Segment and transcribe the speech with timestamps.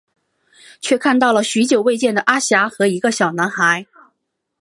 [0.79, 3.85] 却看到了许久未见的阿霞和一个小男孩。